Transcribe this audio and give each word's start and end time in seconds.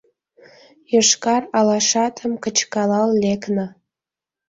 Йошкар 0.91 1.43
алашатым 1.57 2.31
кычкалал 2.43 3.09
лекна. 3.21 3.65